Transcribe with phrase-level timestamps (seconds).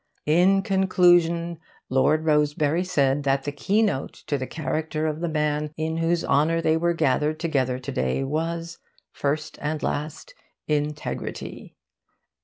[0.25, 5.97] In conclusion, Lord Rosebery said that the keynote to the character of the man in
[5.97, 8.79] whose honour they were gathered together to day was,
[9.13, 10.33] first and last,
[10.67, 11.75] integrity.